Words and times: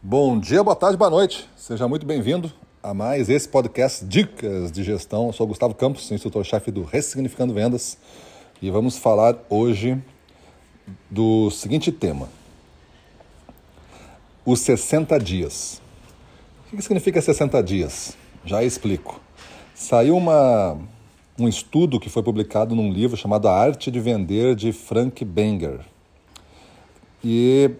Bom 0.00 0.38
dia, 0.38 0.62
boa 0.62 0.76
tarde, 0.76 0.96
boa 0.96 1.10
noite. 1.10 1.50
Seja 1.56 1.88
muito 1.88 2.06
bem-vindo 2.06 2.52
a 2.80 2.94
mais 2.94 3.28
esse 3.28 3.48
podcast 3.48 4.04
Dicas 4.04 4.70
de 4.70 4.84
Gestão. 4.84 5.26
Eu 5.26 5.32
sou 5.32 5.44
Gustavo 5.44 5.74
Campos, 5.74 6.08
instrutor-chefe 6.12 6.70
do 6.70 6.84
Ressignificando 6.84 7.52
Vendas, 7.52 7.98
e 8.62 8.70
vamos 8.70 8.96
falar 8.96 9.36
hoje 9.50 10.00
do 11.10 11.50
seguinte 11.50 11.90
tema: 11.90 12.28
os 14.46 14.60
60 14.60 15.18
dias. 15.18 15.82
O 16.72 16.76
que 16.76 16.82
significa 16.82 17.20
60 17.20 17.60
dias? 17.60 18.16
Já 18.44 18.62
explico. 18.62 19.20
Saiu 19.74 20.16
uma, 20.16 20.78
um 21.36 21.48
estudo 21.48 21.98
que 21.98 22.08
foi 22.08 22.22
publicado 22.22 22.72
num 22.72 22.92
livro 22.92 23.16
chamado 23.16 23.48
A 23.48 23.52
Arte 23.52 23.90
de 23.90 23.98
Vender, 23.98 24.54
de 24.54 24.70
Frank 24.72 25.24
Benger. 25.24 25.80
E 27.24 27.72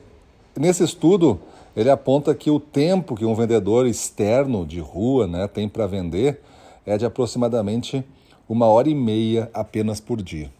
nesse 0.56 0.82
estudo 0.82 1.40
ele 1.78 1.90
aponta 1.90 2.34
que 2.34 2.50
o 2.50 2.58
tempo 2.58 3.14
que 3.14 3.24
um 3.24 3.36
vendedor 3.36 3.86
externo 3.86 4.66
de 4.66 4.80
rua 4.80 5.28
né, 5.28 5.46
tem 5.46 5.68
para 5.68 5.86
vender 5.86 6.42
é 6.84 6.98
de 6.98 7.06
aproximadamente 7.06 8.04
uma 8.48 8.66
hora 8.66 8.88
e 8.88 8.96
meia 8.96 9.48
apenas 9.54 10.00
por 10.00 10.20
dia. 10.20 10.50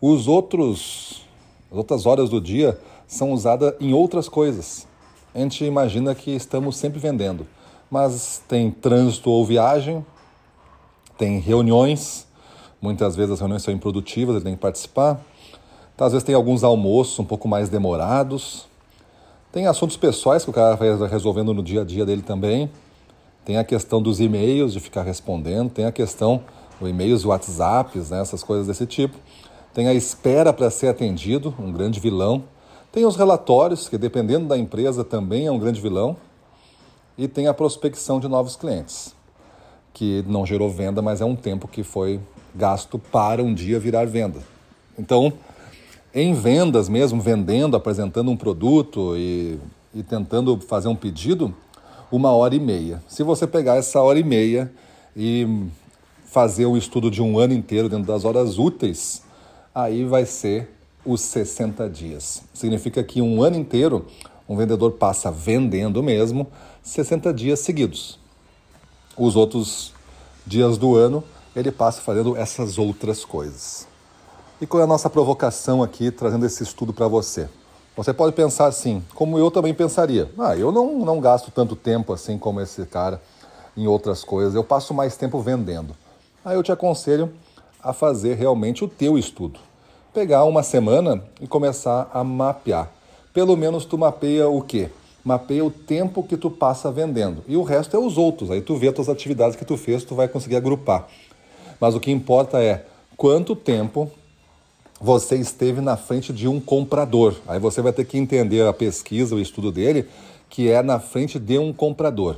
Os 0.00 0.28
outros, 0.28 1.26
as 1.72 1.76
outras 1.76 2.06
horas 2.06 2.30
do 2.30 2.40
dia 2.40 2.78
são 3.04 3.32
usadas 3.32 3.74
em 3.80 3.92
outras 3.92 4.28
coisas. 4.28 4.86
A 5.34 5.40
gente 5.40 5.64
imagina 5.64 6.14
que 6.14 6.30
estamos 6.30 6.76
sempre 6.76 7.00
vendendo, 7.00 7.44
mas 7.90 8.40
tem 8.46 8.70
trânsito 8.70 9.30
ou 9.30 9.44
viagem, 9.44 10.06
tem 11.18 11.40
reuniões, 11.40 12.28
muitas 12.80 13.16
vezes 13.16 13.32
as 13.32 13.40
reuniões 13.40 13.64
são 13.64 13.74
improdutivas, 13.74 14.36
ele 14.36 14.44
tem 14.44 14.54
que 14.54 14.60
participar. 14.60 15.20
Então, 15.96 16.06
às 16.06 16.12
vezes 16.12 16.24
tem 16.24 16.36
alguns 16.36 16.62
almoços 16.62 17.18
um 17.18 17.24
pouco 17.24 17.48
mais 17.48 17.68
demorados, 17.68 18.68
tem 19.58 19.66
assuntos 19.66 19.96
pessoais 19.96 20.44
que 20.44 20.50
o 20.50 20.52
cara 20.52 20.76
vai 20.76 21.08
resolvendo 21.08 21.52
no 21.52 21.64
dia 21.64 21.80
a 21.80 21.84
dia 21.84 22.06
dele 22.06 22.22
também. 22.22 22.70
Tem 23.44 23.56
a 23.56 23.64
questão 23.64 24.00
dos 24.00 24.20
e-mails, 24.20 24.72
de 24.72 24.78
ficar 24.78 25.02
respondendo. 25.02 25.68
Tem 25.68 25.84
a 25.84 25.90
questão 25.90 26.44
dos 26.78 26.88
e-mails, 26.88 27.24
WhatsApps, 27.24 28.10
né, 28.10 28.20
essas 28.20 28.44
coisas 28.44 28.68
desse 28.68 28.86
tipo. 28.86 29.16
Tem 29.74 29.88
a 29.88 29.94
espera 29.94 30.52
para 30.52 30.70
ser 30.70 30.86
atendido, 30.86 31.52
um 31.58 31.72
grande 31.72 31.98
vilão. 31.98 32.44
Tem 32.92 33.04
os 33.04 33.16
relatórios, 33.16 33.88
que 33.88 33.98
dependendo 33.98 34.46
da 34.46 34.56
empresa 34.56 35.02
também 35.02 35.48
é 35.48 35.50
um 35.50 35.58
grande 35.58 35.80
vilão. 35.80 36.16
E 37.16 37.26
tem 37.26 37.48
a 37.48 37.52
prospecção 37.52 38.20
de 38.20 38.28
novos 38.28 38.54
clientes, 38.54 39.12
que 39.92 40.24
não 40.28 40.46
gerou 40.46 40.70
venda, 40.70 41.02
mas 41.02 41.20
é 41.20 41.24
um 41.24 41.34
tempo 41.34 41.66
que 41.66 41.82
foi 41.82 42.20
gasto 42.54 42.96
para 42.96 43.42
um 43.42 43.52
dia 43.52 43.80
virar 43.80 44.06
venda. 44.06 44.38
Então, 44.96 45.32
em 46.14 46.34
vendas 46.34 46.88
mesmo, 46.88 47.20
vendendo, 47.20 47.76
apresentando 47.76 48.30
um 48.30 48.36
produto 48.36 49.14
e, 49.16 49.58
e 49.94 50.02
tentando 50.02 50.58
fazer 50.60 50.88
um 50.88 50.96
pedido, 50.96 51.54
uma 52.10 52.30
hora 52.30 52.54
e 52.54 52.60
meia. 52.60 53.02
Se 53.06 53.22
você 53.22 53.46
pegar 53.46 53.76
essa 53.76 54.00
hora 54.00 54.18
e 54.18 54.24
meia 54.24 54.72
e 55.16 55.66
fazer 56.24 56.66
o 56.66 56.76
estudo 56.76 57.10
de 57.10 57.22
um 57.22 57.38
ano 57.38 57.52
inteiro 57.52 57.88
dentro 57.88 58.06
das 58.06 58.24
horas 58.24 58.58
úteis, 58.58 59.22
aí 59.74 60.04
vai 60.04 60.24
ser 60.24 60.70
os 61.04 61.20
60 61.20 61.88
dias. 61.88 62.42
Significa 62.52 63.02
que 63.02 63.20
um 63.20 63.42
ano 63.42 63.56
inteiro 63.56 64.06
um 64.48 64.56
vendedor 64.56 64.92
passa 64.92 65.30
vendendo 65.30 66.02
mesmo 66.02 66.46
60 66.82 67.32
dias 67.34 67.60
seguidos. 67.60 68.18
Os 69.16 69.36
outros 69.36 69.92
dias 70.46 70.78
do 70.78 70.96
ano 70.96 71.22
ele 71.54 71.70
passa 71.70 72.00
fazendo 72.00 72.36
essas 72.36 72.78
outras 72.78 73.24
coisas. 73.24 73.86
E 74.60 74.66
qual 74.66 74.80
é 74.80 74.84
a 74.84 74.88
nossa 74.88 75.08
provocação 75.08 75.84
aqui, 75.84 76.10
trazendo 76.10 76.44
esse 76.44 76.64
estudo 76.64 76.92
para 76.92 77.06
você? 77.06 77.48
Você 77.96 78.12
pode 78.12 78.34
pensar 78.34 78.66
assim, 78.66 79.04
como 79.14 79.38
eu 79.38 79.52
também 79.52 79.72
pensaria. 79.72 80.28
Ah, 80.36 80.56
eu 80.56 80.72
não, 80.72 80.98
não 80.98 81.20
gasto 81.20 81.52
tanto 81.52 81.76
tempo 81.76 82.12
assim 82.12 82.36
como 82.36 82.60
esse 82.60 82.84
cara 82.84 83.22
em 83.76 83.86
outras 83.86 84.24
coisas, 84.24 84.56
eu 84.56 84.64
passo 84.64 84.92
mais 84.92 85.16
tempo 85.16 85.38
vendendo. 85.40 85.94
Aí 86.44 86.56
eu 86.56 86.62
te 86.64 86.72
aconselho 86.72 87.32
a 87.80 87.92
fazer 87.92 88.34
realmente 88.34 88.84
o 88.84 88.88
teu 88.88 89.16
estudo. 89.16 89.60
Pegar 90.12 90.42
uma 90.44 90.64
semana 90.64 91.22
e 91.40 91.46
começar 91.46 92.10
a 92.12 92.24
mapear. 92.24 92.90
Pelo 93.32 93.56
menos 93.56 93.84
tu 93.84 93.96
mapeia 93.96 94.48
o 94.48 94.60
quê? 94.60 94.90
Mapeia 95.24 95.64
o 95.64 95.70
tempo 95.70 96.24
que 96.24 96.36
tu 96.36 96.50
passa 96.50 96.90
vendendo. 96.90 97.44
E 97.46 97.56
o 97.56 97.62
resto 97.62 97.96
é 97.96 98.00
os 98.00 98.18
outros. 98.18 98.50
Aí 98.50 98.60
tu 98.60 98.74
vê 98.74 98.88
as 98.88 98.94
tuas 98.94 99.08
atividades 99.08 99.54
que 99.54 99.64
tu 99.64 99.76
fez, 99.76 100.02
tu 100.02 100.16
vai 100.16 100.26
conseguir 100.26 100.56
agrupar. 100.56 101.06
Mas 101.80 101.94
o 101.94 102.00
que 102.00 102.10
importa 102.10 102.60
é 102.60 102.84
quanto 103.16 103.54
tempo 103.54 104.10
você 105.00 105.36
esteve 105.36 105.80
na 105.80 105.96
frente 105.96 106.32
de 106.32 106.48
um 106.48 106.60
comprador. 106.60 107.34
Aí 107.46 107.60
você 107.60 107.80
vai 107.80 107.92
ter 107.92 108.04
que 108.04 108.18
entender 108.18 108.66
a 108.66 108.72
pesquisa, 108.72 109.34
o 109.34 109.40
estudo 109.40 109.70
dele, 109.70 110.08
que 110.48 110.70
é 110.70 110.82
na 110.82 110.98
frente 110.98 111.38
de 111.38 111.58
um 111.58 111.72
comprador. 111.72 112.36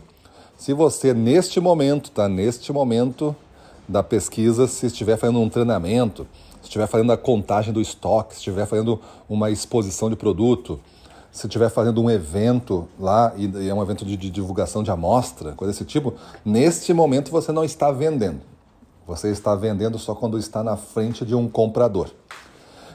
Se 0.59 0.75
você, 0.75 1.15
neste 1.15 1.59
momento, 1.59 2.11
está 2.11 2.29
neste 2.29 2.73
momento 2.73 3.35
da 3.89 4.03
pesquisa, 4.03 4.67
se 4.67 4.87
estiver 4.87 5.17
fazendo 5.17 5.41
um 5.41 5.49
treinamento, 5.49 6.27
se 6.61 6.65
estiver 6.65 6.87
fazendo 6.87 7.13
a 7.13 7.17
contagem 7.17 7.73
do 7.73 7.81
estoque, 7.81 8.35
se 8.35 8.41
estiver 8.41 8.67
fazendo 8.67 9.01
uma 9.29 9.51
exposição 9.51 10.11
de 10.11 10.17
produto, 10.17 10.79
se 11.33 11.47
estiver 11.47 11.71
fazendo 11.71 12.03
um 12.03 12.11
evento 12.11 12.87
lá, 12.99 13.33
e 13.37 13.69
é 13.69 13.73
um 13.73 13.83
evento 13.83 14.05
de, 14.05 14.17
de 14.17 14.29
divulgação 14.29 14.83
de 14.83 14.91
amostra, 14.91 15.53
coisa 15.53 15.73
desse 15.73 15.85
tipo, 15.85 16.13
neste 16.45 16.93
momento 16.93 17.31
você 17.31 17.53
não 17.53 17.65
está 17.65 17.91
vendendo. 17.91 18.41
Você 19.07 19.31
está 19.31 19.55
vendendo 19.55 19.99
só 19.99 20.15
quando 20.15 20.39
está 20.39 20.63
na 20.63 20.77
frente 20.77 21.25
de 21.25 21.35
um 21.35 21.49
comprador. 21.49 22.11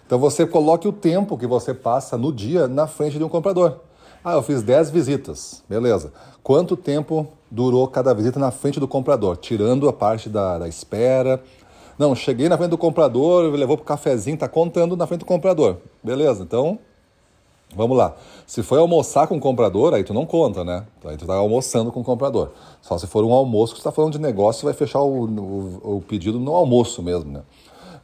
Então 0.05 0.19
você 0.19 0.45
coloque 0.45 0.87
o 0.87 0.93
tempo 0.93 1.37
que 1.37 1.47
você 1.47 1.73
passa 1.73 2.17
no 2.17 2.31
dia 2.31 2.67
na 2.67 2.87
frente 2.87 3.17
de 3.17 3.23
um 3.23 3.29
comprador. 3.29 3.79
Ah, 4.23 4.33
eu 4.33 4.43
fiz 4.43 4.61
10 4.63 4.89
visitas. 4.89 5.63
Beleza. 5.67 6.11
Quanto 6.43 6.75
tempo 6.75 7.27
durou 7.49 7.87
cada 7.87 8.13
visita 8.13 8.39
na 8.39 8.51
frente 8.51 8.79
do 8.79 8.87
comprador? 8.87 9.37
Tirando 9.37 9.87
a 9.89 9.93
parte 9.93 10.29
da, 10.29 10.59
da 10.59 10.67
espera. 10.67 11.41
Não, 11.97 12.13
cheguei 12.15 12.49
na 12.49 12.57
frente 12.57 12.71
do 12.71 12.77
comprador, 12.77 13.51
levou 13.53 13.77
para 13.77 13.83
o 13.83 13.85
cafezinho, 13.85 14.35
está 14.35 14.47
contando 14.47 14.97
na 14.97 15.07
frente 15.07 15.21
do 15.21 15.25
comprador. 15.25 15.77
Beleza, 16.03 16.43
então 16.43 16.79
Vamos 17.75 17.97
lá. 17.97 18.15
Se 18.47 18.63
foi 18.63 18.79
almoçar 18.79 19.27
com 19.27 19.37
o 19.37 19.39
comprador, 19.39 19.93
aí 19.93 20.03
tu 20.03 20.13
não 20.13 20.25
conta, 20.25 20.63
né? 20.63 20.85
Aí 21.03 21.17
tu 21.17 21.25
tá 21.25 21.35
almoçando 21.35 21.91
com 21.91 21.99
o 21.99 22.03
comprador. 22.03 22.51
Só 22.81 22.97
se 22.97 23.05
for 23.05 23.23
um 23.25 23.33
almoço 23.33 23.73
que 23.73 23.81
tu 23.81 23.83
tá 23.83 23.91
falando 23.91 24.13
de 24.13 24.19
negócio, 24.19 24.65
vai 24.65 24.73
fechar 24.73 25.01
o, 25.01 25.25
o, 25.25 25.97
o 25.97 26.01
pedido 26.01 26.39
no 26.39 26.55
almoço 26.55 27.03
mesmo, 27.03 27.31
né? 27.31 27.41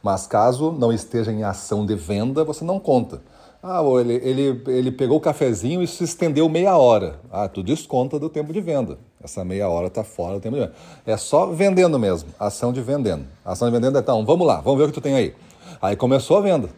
Mas 0.02 0.26
caso 0.26 0.72
não 0.72 0.92
esteja 0.92 1.30
em 1.30 1.44
ação 1.44 1.86
de 1.86 1.94
venda, 1.94 2.44
você 2.44 2.64
não 2.64 2.80
conta. 2.80 3.22
Ah, 3.62 3.80
ele, 4.00 4.14
ele, 4.14 4.62
ele 4.66 4.90
pegou 4.90 5.18
o 5.18 5.20
cafezinho 5.20 5.82
e 5.82 5.86
se 5.86 6.02
estendeu 6.02 6.48
meia 6.48 6.76
hora. 6.76 7.20
Ah, 7.30 7.48
tu 7.48 7.62
desconta 7.62 8.18
do 8.18 8.28
tempo 8.28 8.52
de 8.52 8.60
venda. 8.60 8.98
Essa 9.22 9.44
meia 9.44 9.68
hora 9.68 9.86
está 9.86 10.02
fora 10.02 10.34
do 10.34 10.40
tempo 10.40 10.56
de 10.56 10.62
venda. 10.62 10.74
É 11.06 11.16
só 11.16 11.46
vendendo 11.46 11.96
mesmo, 11.96 12.30
ação 12.40 12.72
de 12.72 12.80
vendendo. 12.80 13.24
Ação 13.44 13.68
de 13.68 13.74
vendendo 13.74 13.96
é 13.96 14.00
então, 14.00 14.26
vamos 14.26 14.44
lá, 14.44 14.60
vamos 14.60 14.78
ver 14.78 14.84
o 14.84 14.88
que 14.88 14.94
tu 14.94 15.00
tem 15.00 15.14
aí. 15.14 15.32
Aí 15.80 15.94
começou 15.94 16.38
a 16.38 16.40
venda. 16.40 16.70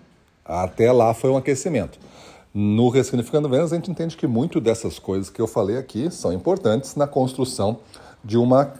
Até 0.44 0.92
lá 0.92 1.14
foi 1.14 1.30
um 1.30 1.38
aquecimento. 1.38 1.98
No 2.52 2.90
Ressignificando 2.90 3.48
Vendas, 3.48 3.72
a 3.72 3.76
gente 3.76 3.90
entende 3.90 4.16
que 4.16 4.26
muito 4.26 4.60
dessas 4.60 4.98
coisas 4.98 5.30
que 5.30 5.40
eu 5.40 5.46
falei 5.46 5.78
aqui 5.78 6.10
são 6.10 6.32
importantes 6.32 6.94
na 6.96 7.06
construção 7.06 7.78
de 8.22 8.36
uma 8.36 8.74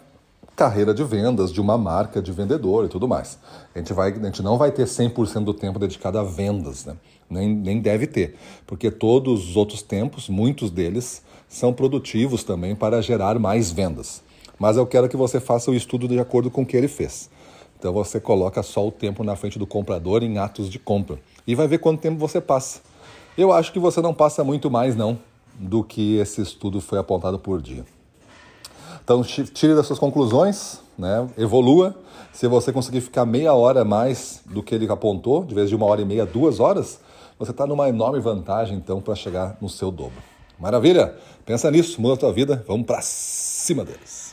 carreira 0.56 0.94
de 0.94 1.02
vendas, 1.02 1.52
de 1.52 1.60
uma 1.60 1.76
marca 1.76 2.22
de 2.22 2.30
vendedor 2.32 2.84
e 2.84 2.88
tudo 2.88 3.08
mais. 3.08 3.38
A 3.74 3.78
gente, 3.78 3.92
vai, 3.92 4.12
a 4.12 4.24
gente 4.24 4.42
não 4.42 4.56
vai 4.56 4.70
ter 4.70 4.84
100% 4.84 5.44
do 5.44 5.54
tempo 5.54 5.78
dedicado 5.78 6.18
a 6.18 6.22
vendas, 6.22 6.84
né? 6.84 6.96
nem, 7.28 7.54
nem 7.54 7.80
deve 7.80 8.06
ter, 8.06 8.36
porque 8.66 8.90
todos 8.90 9.50
os 9.50 9.56
outros 9.56 9.82
tempos, 9.82 10.28
muitos 10.28 10.70
deles, 10.70 11.22
são 11.48 11.72
produtivos 11.72 12.44
também 12.44 12.74
para 12.74 13.02
gerar 13.02 13.38
mais 13.38 13.70
vendas. 13.70 14.22
Mas 14.58 14.76
eu 14.76 14.86
quero 14.86 15.08
que 15.08 15.16
você 15.16 15.40
faça 15.40 15.70
o 15.70 15.74
estudo 15.74 16.06
de 16.06 16.18
acordo 16.18 16.50
com 16.50 16.62
o 16.62 16.66
que 16.66 16.76
ele 16.76 16.88
fez. 16.88 17.28
Então 17.78 17.92
você 17.92 18.20
coloca 18.20 18.62
só 18.62 18.86
o 18.86 18.92
tempo 18.92 19.24
na 19.24 19.36
frente 19.36 19.58
do 19.58 19.66
comprador 19.66 20.22
em 20.22 20.38
atos 20.38 20.70
de 20.70 20.78
compra 20.78 21.18
e 21.46 21.54
vai 21.54 21.66
ver 21.66 21.78
quanto 21.78 22.00
tempo 22.00 22.18
você 22.18 22.40
passa. 22.40 22.80
Eu 23.36 23.52
acho 23.52 23.72
que 23.72 23.78
você 23.78 24.00
não 24.00 24.14
passa 24.14 24.44
muito 24.44 24.70
mais 24.70 24.94
não 24.94 25.18
do 25.58 25.82
que 25.84 26.16
esse 26.16 26.40
estudo 26.40 26.80
foi 26.80 26.98
apontado 26.98 27.38
por 27.38 27.60
dia. 27.60 27.84
Então, 29.04 29.22
tire 29.22 29.74
das 29.74 29.86
suas 29.86 29.98
conclusões, 29.98 30.80
né? 30.98 31.28
evolua. 31.36 31.94
Se 32.32 32.48
você 32.48 32.72
conseguir 32.72 33.02
ficar 33.02 33.26
meia 33.26 33.52
hora 33.52 33.84
mais 33.84 34.40
do 34.46 34.62
que 34.62 34.74
ele 34.74 34.90
apontou, 34.90 35.44
de 35.44 35.54
vez 35.54 35.68
de 35.68 35.76
uma 35.76 35.84
hora 35.84 36.00
e 36.00 36.06
meia, 36.06 36.24
duas 36.24 36.58
horas, 36.58 36.98
você 37.38 37.50
está 37.50 37.66
numa 37.66 37.86
enorme 37.86 38.18
vantagem, 38.18 38.76
então, 38.78 39.02
para 39.02 39.14
chegar 39.14 39.58
no 39.60 39.68
seu 39.68 39.90
dobro. 39.90 40.22
Maravilha? 40.58 41.14
Pensa 41.44 41.70
nisso, 41.70 42.00
muda 42.00 42.14
a 42.14 42.16
tua 42.16 42.32
vida, 42.32 42.64
vamos 42.66 42.86
para 42.86 43.00
cima 43.02 43.84
deles. 43.84 44.23